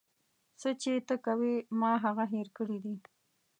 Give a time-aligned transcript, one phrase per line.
[0.59, 2.95] څه چې ته کوې ما هغه هير کړي دي.